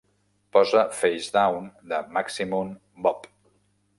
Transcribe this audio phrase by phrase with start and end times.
[0.55, 2.75] posa "Facedown" de Maximum
[3.07, 3.29] Bob